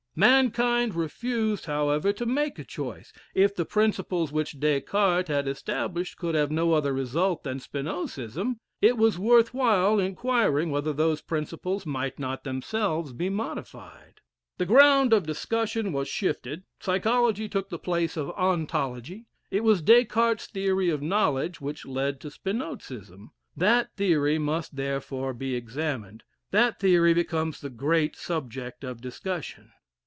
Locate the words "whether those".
10.69-11.21